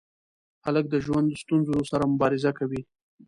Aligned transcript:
هلک 0.65 0.85
د 0.89 0.95
ژوند 1.05 1.29
ستونزو 1.41 1.75
سره 1.91 2.09
مبارزه 2.13 2.51
کوي. 2.59 2.81